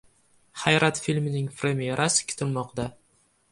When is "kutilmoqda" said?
2.33-2.89